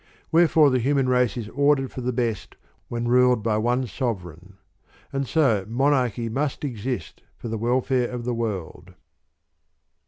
[0.31, 2.55] Wherefore the human race is ordered for the best
[2.87, 4.57] when ruled by one sovereign.
[5.13, 8.95] And so Monarchy must exist for the welfare of the world.